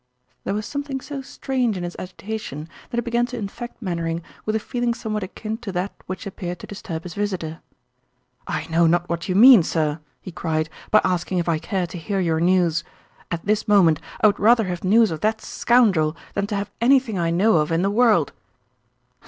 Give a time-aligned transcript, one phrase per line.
[0.45, 4.55] There was something so strange in his agitation that it began to infect Mainwaring with
[4.55, 7.59] a feeling somewhat akin to that which appeared to disturb his visitor.
[8.47, 11.99] "I know not what you mean, sir!" he cried, "by asking if I care to
[11.99, 12.83] hear your news.
[13.29, 17.19] At this moment I would rather have news of that scoundrel than to have anything
[17.19, 18.33] I know of in the world."